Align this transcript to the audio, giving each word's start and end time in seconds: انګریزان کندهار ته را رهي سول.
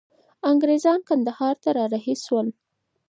انګریزان 0.49 0.99
کندهار 1.07 1.55
ته 1.63 1.69
را 1.77 1.85
رهي 1.93 2.15
سول. 2.25 2.47